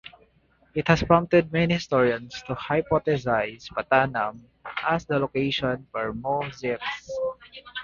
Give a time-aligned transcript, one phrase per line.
[0.73, 4.41] It has prompted many historians to hypothesize Pattanam
[4.89, 7.07] as the location of "Muziris".